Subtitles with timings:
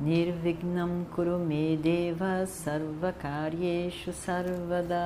[0.00, 4.98] Nirvignam Kurume Deva Sarvakaryeshu Sarvada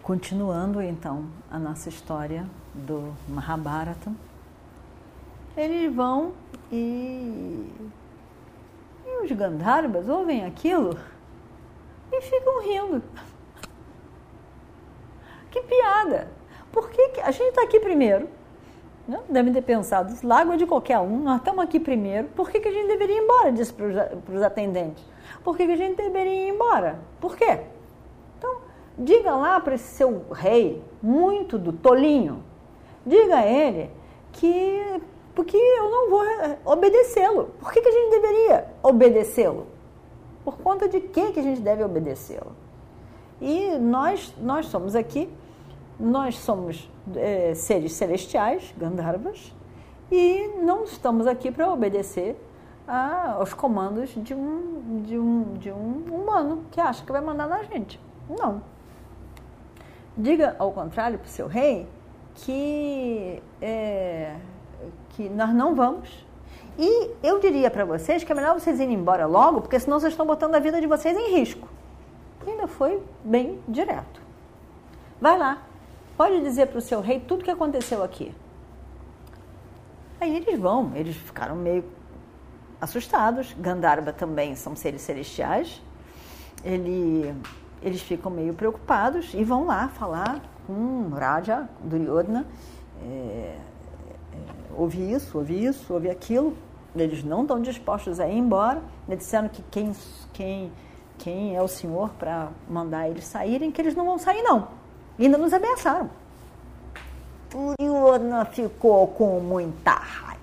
[0.00, 4.12] Continuando então a nossa história do Mahabharata,
[5.56, 6.32] eles vão
[6.70, 7.72] e,
[9.04, 10.96] e os Gandharvas ouvem aquilo
[12.12, 13.02] e ficam rindo.
[15.50, 16.28] Que piada!
[16.72, 18.28] Por que, que a gente está aqui primeiro?
[19.06, 19.20] Né?
[19.28, 22.72] Devem ter pensado, é de qualquer um, nós estamos aqui primeiro, por que, que a
[22.72, 23.52] gente deveria ir embora?
[23.52, 23.86] Disse para
[24.34, 25.04] os atendentes.
[25.42, 26.98] Por que, que a gente deveria ir embora?
[27.20, 27.60] Por quê?
[28.38, 28.56] Então,
[28.98, 32.42] diga lá para esse seu rei, muito do tolinho,
[33.04, 33.90] diga a ele
[34.32, 35.02] que
[35.34, 37.50] porque eu não vou eh, obedecê-lo.
[37.58, 39.66] Por que, que a gente deveria obedecê-lo?
[40.44, 42.52] Por conta de que, que a gente deve obedecê-lo?
[43.40, 45.28] E nós, nós somos aqui
[45.98, 49.54] nós somos é, seres celestiais, Gandharvas,
[50.10, 52.36] e não estamos aqui para obedecer
[52.86, 57.48] a, aos comandos de um, de, um, de um humano que acha que vai mandar
[57.48, 58.00] na gente.
[58.28, 58.62] Não.
[60.16, 61.88] Diga ao contrário para o seu rei
[62.34, 64.36] que, é,
[65.10, 66.24] que nós não vamos.
[66.78, 70.12] E eu diria para vocês que é melhor vocês irem embora logo, porque senão vocês
[70.12, 71.68] estão botando a vida de vocês em risco.
[72.46, 74.20] E ainda foi bem direto.
[75.20, 75.62] Vai lá,
[76.16, 78.32] Pode dizer para o seu rei tudo o que aconteceu aqui.
[80.20, 81.84] Aí eles vão, eles ficaram meio
[82.80, 83.52] assustados.
[83.58, 85.82] Gandharva também são seres celestiais.
[86.64, 87.34] Ele,
[87.82, 92.46] eles ficam meio preocupados e vão lá falar com Raja, Duryodhana.
[93.02, 93.58] É, é,
[94.76, 96.56] ouvi isso, ouvi isso, ouvi aquilo.
[96.94, 98.80] Eles não estão dispostos a ir embora.
[99.08, 99.92] Eles disseram que quem,
[100.32, 100.72] quem,
[101.18, 104.83] quem é o senhor para mandar eles saírem, que eles não vão sair, não
[105.18, 106.10] Ainda nos ameaçaram.
[107.50, 110.34] Duryodhana ficou com muita raiva.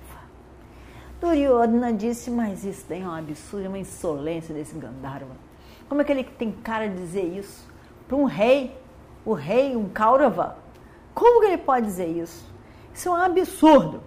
[1.20, 5.36] Duryodhana disse, mas isso tem um absurdo, uma insolência desse Gandharva.
[5.90, 7.68] Como é que ele tem cara de dizer isso
[8.08, 8.76] para um rei?
[9.26, 10.58] O rei, um Kaurava?
[11.14, 12.50] Como que ele pode dizer isso?
[12.94, 14.02] Isso é um absurdo.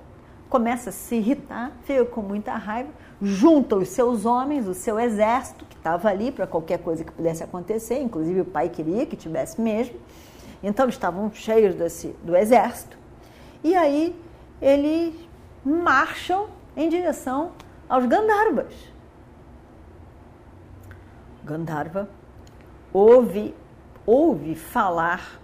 [0.48, 2.88] Começa a se irritar, fica com muita raiva,
[3.20, 7.42] junta os seus homens, o seu exército, que estava ali para qualquer coisa que pudesse
[7.42, 9.94] acontecer, inclusive o pai queria que tivesse mesmo,
[10.66, 12.96] então estavam cheios desse, do exército.
[13.62, 14.18] E aí
[14.62, 15.14] eles
[15.62, 17.52] marcham em direção
[17.86, 18.74] aos Gandharvas.
[21.44, 22.08] Gandharva
[22.94, 23.54] ouve,
[24.06, 25.38] ouve falar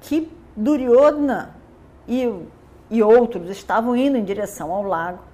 [0.00, 1.56] que Duryodhana
[2.06, 2.32] e,
[2.88, 5.24] e outros estavam indo em direção ao lago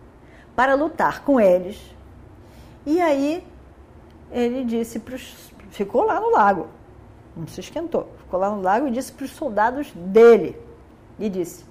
[0.56, 1.78] para lutar com eles.
[2.86, 3.46] E aí
[4.30, 6.68] ele disse pros, ficou lá no lago,
[7.36, 10.60] não se esquentou lá no lago e disse para os soldados dele.
[11.18, 11.64] E disse: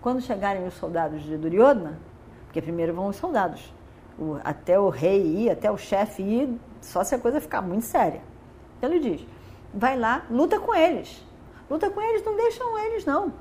[0.00, 1.98] quando chegarem os soldados de Duryodhana,
[2.44, 3.72] porque primeiro vão os soldados,
[4.18, 7.84] o, até o rei ir, até o chefe ir, só se a coisa ficar muito
[7.84, 8.20] séria.
[8.76, 9.26] Então ele diz:
[9.72, 11.24] vai lá, luta com eles.
[11.70, 13.32] Luta com eles, não deixam eles, não.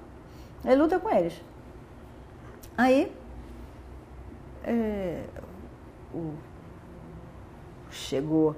[0.63, 1.41] Ele luta com eles.
[2.77, 3.11] Aí,
[4.63, 5.23] é,
[6.13, 6.33] o,
[7.89, 8.55] chegou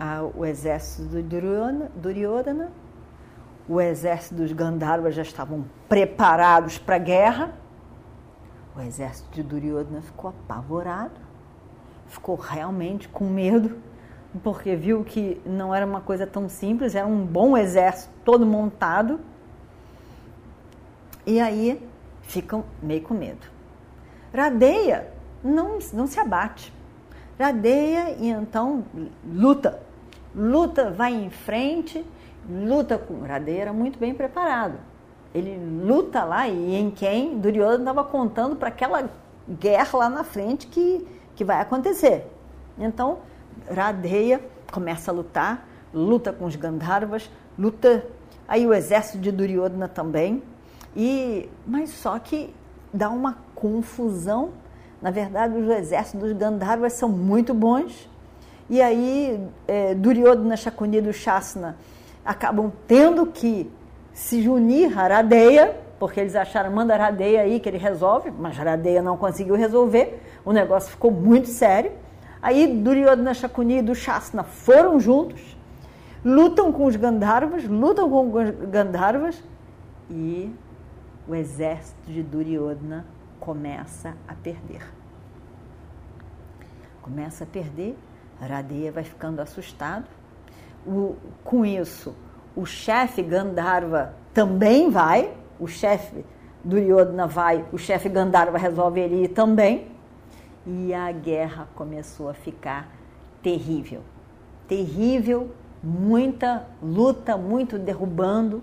[0.00, 2.72] a, o exército do Duryodhana, Duryodhana
[3.68, 7.54] o exército dos Gandharvas já estavam preparados para a guerra.
[8.74, 11.20] O exército de Duryodhana ficou apavorado,
[12.06, 13.76] ficou realmente com medo,
[14.42, 19.20] porque viu que não era uma coisa tão simples, era um bom exército todo montado.
[21.26, 21.86] E aí
[22.22, 23.46] ficam meio com medo.
[24.34, 25.12] Radeia
[25.44, 26.72] não, não se abate.
[27.38, 28.84] Radeia e então
[29.26, 29.82] luta.
[30.34, 32.04] Luta, vai em frente
[32.48, 34.78] luta com Radeira muito bem preparado.
[35.34, 39.10] Ele luta lá e em quem Duryodhana estava contando para aquela
[39.48, 41.06] guerra lá na frente que,
[41.36, 42.26] que vai acontecer.
[42.78, 43.18] Então,
[43.70, 44.40] Radeia
[44.72, 48.06] começa a lutar, luta com os Gandharvas, luta
[48.46, 50.42] aí o exército de Duryodhana também.
[50.96, 52.54] E mas só que
[52.92, 54.50] dá uma confusão.
[55.00, 58.08] Na verdade, os exércitos dos Gandharvas são muito bons.
[58.70, 61.76] E aí, é, Duryodhana, Shakuni do Shasna
[62.28, 63.72] acabam tendo que
[64.12, 69.00] se unir a Aradeia, porque eles acharam, manda Aradeia aí que ele resolve, mas Aradeia
[69.00, 71.90] não conseguiu resolver, o negócio ficou muito sério.
[72.42, 75.56] Aí Duryodhana, Shakuni e Dushasana foram juntos,
[76.22, 79.42] lutam com os Gandharvas, lutam com os Gandharvas
[80.10, 80.54] e
[81.26, 83.06] o exército de Duryodhana
[83.40, 84.82] começa a perder.
[87.00, 87.96] Começa a perder,
[88.38, 90.17] Radeya vai ficando assustado.
[90.86, 92.14] O, com isso,
[92.56, 96.24] o chefe Gandharva também vai, o chefe
[96.64, 99.88] Duryodhana vai, o chefe Gandharva resolve ele ir também.
[100.66, 102.88] E a guerra começou a ficar
[103.42, 104.02] terrível.
[104.66, 105.50] Terrível,
[105.82, 108.62] muita luta, muito derrubando.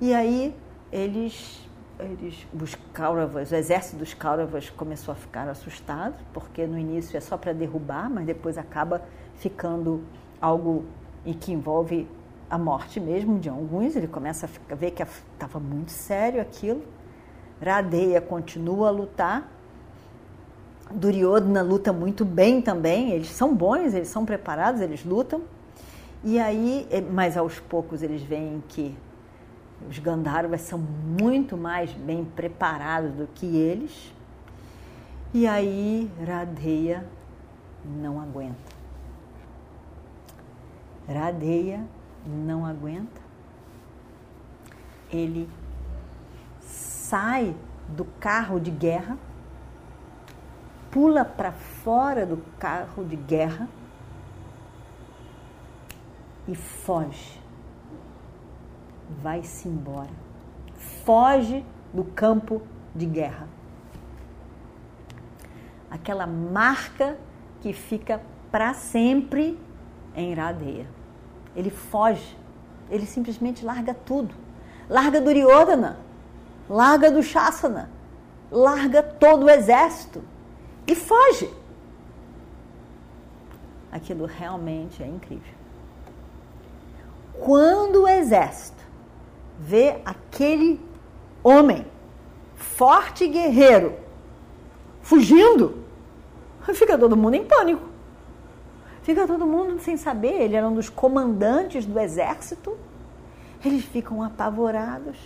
[0.00, 0.54] E aí
[0.92, 1.68] eles
[2.00, 7.20] eles, os Kauravas, o exército dos Kauravas começou a ficar assustado, porque no início é
[7.20, 9.02] só para derrubar, mas depois acaba
[9.36, 10.04] ficando
[10.40, 10.84] algo
[11.24, 12.06] em que envolve
[12.50, 13.96] a morte mesmo de alguns.
[13.96, 16.82] Ele começa a ficar, ver que estava muito sério aquilo.
[17.60, 19.48] Radeia continua a lutar.
[20.90, 23.10] Duryodhana luta muito bem também.
[23.10, 25.42] Eles são bons, eles são preparados, eles lutam.
[26.24, 28.96] E aí, eh, mas aos poucos eles veem que
[29.88, 34.12] os Gandharvas são muito mais bem preparados do que eles.
[35.32, 37.06] E aí Radeya
[37.84, 38.77] não aguenta.
[41.08, 41.84] Radeya
[42.26, 43.20] não aguenta.
[45.10, 45.48] Ele
[46.60, 47.56] sai
[47.88, 49.16] do carro de guerra,
[50.90, 53.68] pula para fora do carro de guerra
[56.46, 57.48] e foge
[59.08, 60.10] vai-se embora.
[61.04, 62.62] Foge do campo
[62.94, 63.48] de guerra.
[65.90, 67.18] Aquela marca
[67.60, 68.20] que fica
[68.50, 69.58] para sempre
[70.14, 70.86] em Iradeia.
[71.56, 72.36] Ele foge,
[72.90, 74.34] ele simplesmente larga tudo.
[74.88, 75.98] Larga Duryodhana,
[76.68, 77.90] larga do Shasana,
[78.50, 80.22] larga todo o exército
[80.86, 81.50] e foge.
[83.90, 85.54] Aquilo realmente é incrível.
[87.38, 88.84] Quando o exército
[89.58, 90.80] vê aquele
[91.42, 91.86] homem
[92.54, 93.96] forte e guerreiro
[95.00, 95.84] fugindo,
[96.74, 97.87] fica todo mundo em pânico.
[99.08, 100.42] Fica todo mundo sem saber.
[100.42, 102.76] Ele era um dos comandantes do exército.
[103.64, 105.16] Eles ficam apavorados.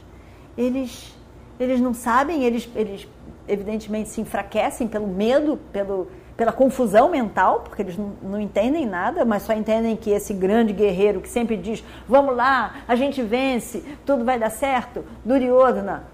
[0.57, 1.13] Eles,
[1.59, 3.09] eles não sabem, eles, eles
[3.49, 6.07] evidentemente se enfraquecem pelo medo, pelo,
[6.37, 10.73] pela confusão mental, porque eles não, não, entendem nada, mas só entendem que esse grande
[10.73, 16.05] guerreiro que sempre diz: vamos lá, a gente vence, tudo vai dar certo, Duryodhana,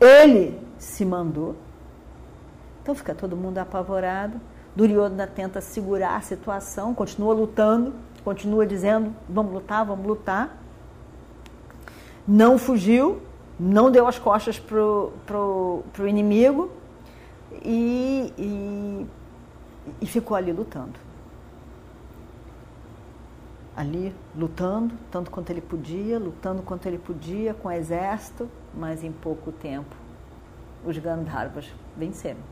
[0.00, 1.56] ele se mandou.
[2.82, 4.40] Então fica todo mundo apavorado.
[4.74, 7.92] Duryodhana tenta segurar a situação, continua lutando,
[8.24, 10.56] continua dizendo: vamos lutar, vamos lutar.
[12.26, 13.20] Não fugiu,
[13.58, 16.70] não deu as costas pro, pro inimigo
[17.64, 19.06] e, e
[20.00, 20.98] e ficou ali lutando.
[23.74, 29.10] Ali lutando, tanto quanto ele podia, lutando quanto ele podia com o exército, mas em
[29.10, 29.94] pouco tempo
[30.84, 32.51] os Gandharvas venceram.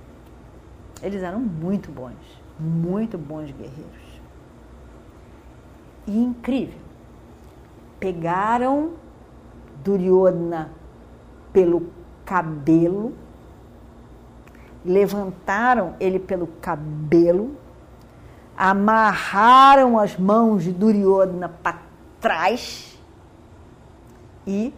[1.02, 2.17] Eles eram muito bons,
[2.58, 4.20] muito bons guerreiros.
[6.06, 6.79] E incrível,
[7.99, 8.93] pegaram
[9.82, 10.70] Duryodhana
[11.52, 11.91] pelo
[12.25, 13.14] cabelo
[14.85, 17.56] levantaram ele pelo cabelo,
[18.57, 21.78] amarraram as mãos de Duryodhana para
[22.21, 22.99] trás
[24.47, 24.75] e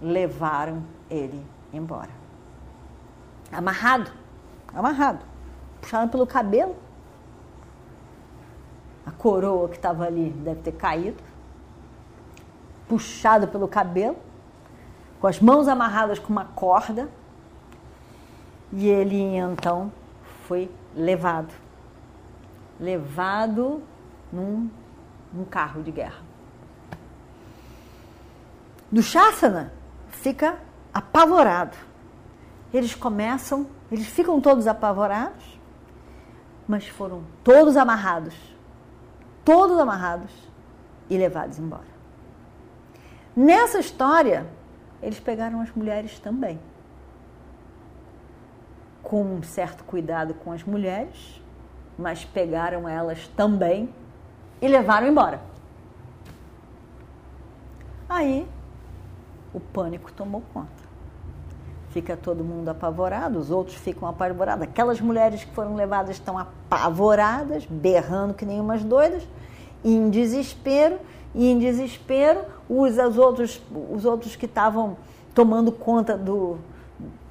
[0.00, 2.10] levaram ele embora.
[3.52, 4.10] Amarrado,
[4.74, 5.24] amarrado,
[5.80, 6.76] puxaram pelo cabelo.
[9.06, 11.22] A coroa que estava ali deve ter caído,
[12.88, 14.16] puxado pelo cabelo,
[15.20, 17.08] com as mãos amarradas com uma corda
[18.72, 19.92] e ele então
[20.46, 21.52] foi levado.
[22.78, 23.82] Levado
[24.32, 24.70] num,
[25.32, 26.22] num carro de guerra.
[28.90, 29.72] Do Shasana
[30.08, 30.58] fica
[30.92, 31.76] apavorado.
[32.72, 35.59] Eles começam, eles ficam todos apavorados,
[36.70, 38.34] mas foram todos amarrados.
[39.44, 40.30] Todos amarrados
[41.08, 41.90] e levados embora.
[43.34, 44.46] Nessa história,
[45.02, 46.60] eles pegaram as mulheres também
[49.02, 51.42] com um certo cuidado com as mulheres,
[51.98, 53.92] mas pegaram elas também
[54.62, 55.40] e levaram embora.
[58.08, 58.46] Aí
[59.52, 60.79] o pânico tomou conta.
[61.90, 64.62] Fica todo mundo apavorado, os outros ficam apavorados.
[64.62, 69.26] Aquelas mulheres que foram levadas estão apavoradas, berrando que nem umas doidas,
[69.84, 70.98] em desespero,
[71.34, 74.96] e em desespero os, os, outros, os outros que estavam
[75.34, 76.58] tomando conta do,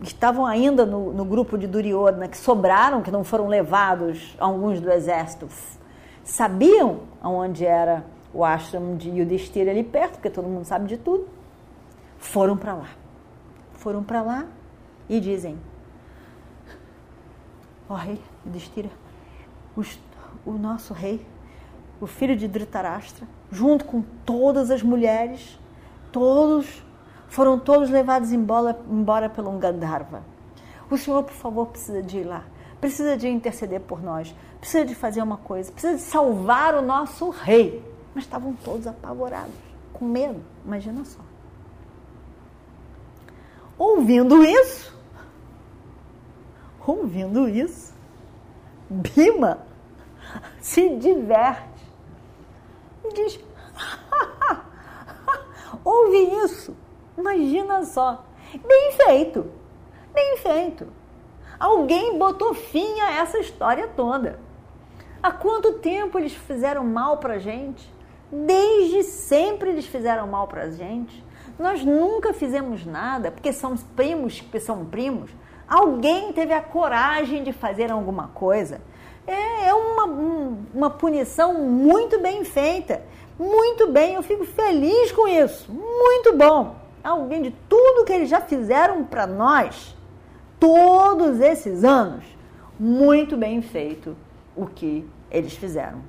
[0.01, 4.79] que estavam ainda no, no grupo de Duryodhana, que sobraram, que não foram levados, alguns
[4.79, 5.47] do exército,
[6.23, 11.27] sabiam aonde era o ashram de Yudhishthira ali perto, porque todo mundo sabe de tudo,
[12.17, 12.89] foram para lá.
[13.79, 14.45] Foram para lá
[15.07, 15.57] e dizem:
[17.89, 18.89] Ó oh, rei Yudhishthira,
[20.45, 21.25] o nosso rei,
[22.01, 25.57] o filho de Dhritarashtra, junto com todas as mulheres,
[26.11, 26.83] todos
[27.29, 30.23] foram todos levados embora, embora pelo Gandharva.
[30.91, 32.43] O senhor, por favor, precisa de ir lá,
[32.81, 37.29] precisa de interceder por nós, precisa de fazer uma coisa, precisa de salvar o nosso
[37.29, 37.81] rei.
[38.13, 39.53] Mas estavam todos apavorados,
[39.93, 41.28] com medo, imagina só.
[43.79, 44.93] Ouvindo isso,
[46.85, 47.93] ouvindo isso,
[48.89, 49.65] Bima
[50.59, 51.81] se diverte
[53.05, 53.39] e diz:
[55.81, 56.75] ouve isso,
[57.17, 59.49] imagina só, bem feito,
[60.13, 60.87] bem feito.
[61.57, 64.41] Alguém botou fim a essa história toda.
[65.23, 67.89] Há quanto tempo eles fizeram mal para gente?
[68.29, 71.28] Desde sempre eles fizeram mal para a gente.
[71.59, 75.29] Nós nunca fizemos nada, porque somos primos que são primos.
[75.67, 78.79] Alguém teve a coragem de fazer alguma coisa.
[79.27, 80.05] É, é uma,
[80.73, 83.03] uma punição muito bem feita.
[83.37, 85.69] Muito bem, eu fico feliz com isso.
[85.69, 86.75] Muito bom.
[87.03, 89.95] Alguém de tudo que eles já fizeram para nós,
[90.59, 92.23] todos esses anos,
[92.79, 94.15] muito bem feito
[94.55, 95.99] o que eles fizeram.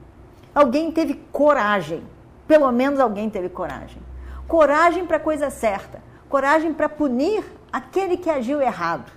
[0.54, 2.02] Alguém teve coragem,
[2.46, 4.09] pelo menos alguém teve coragem.
[4.50, 9.12] Coragem para a coisa certa, coragem para punir aquele que agiu errado.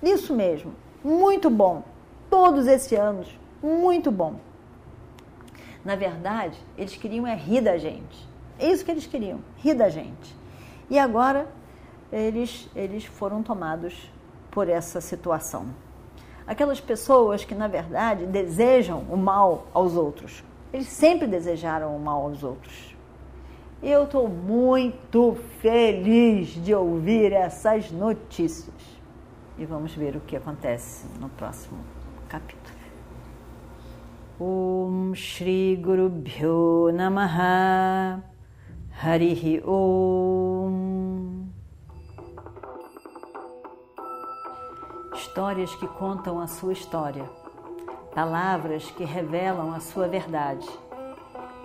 [0.00, 1.82] Isso mesmo, muito bom.
[2.30, 4.36] Todos esses anos, muito bom.
[5.84, 8.28] Na verdade, eles queriam é rir da gente.
[8.60, 10.36] É isso que eles queriam, rir da gente.
[10.88, 11.48] E agora
[12.12, 14.08] eles, eles foram tomados
[14.52, 15.66] por essa situação.
[16.46, 22.22] Aquelas pessoas que, na verdade, desejam o mal aos outros, eles sempre desejaram o mal
[22.22, 22.95] aos outros.
[23.82, 28.74] Eu estou muito feliz de ouvir essas notícias.
[29.58, 31.78] E vamos ver o que acontece no próximo
[32.28, 32.76] capítulo.
[34.38, 38.22] Om Shri Guru Bhyo Namaha
[39.02, 41.46] Harihi Om
[45.14, 47.24] Histórias que contam a sua história
[48.16, 50.66] palavras que revelam a sua verdade.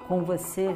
[0.06, 0.76] Com você,